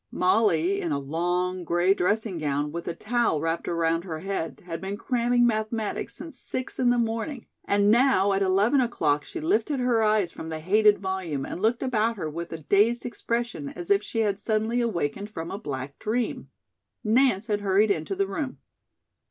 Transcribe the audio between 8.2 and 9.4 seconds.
at eleven o'clock, she